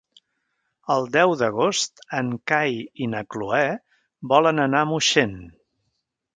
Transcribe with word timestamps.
El 0.95 1.03
deu 1.15 1.33
d'agost 1.41 2.01
en 2.21 2.33
Cai 2.53 2.81
i 3.07 3.11
na 3.13 3.23
Cloè 3.37 3.63
volen 4.35 4.67
anar 4.67 4.85
a 4.87 4.93
Moixent. 4.97 5.41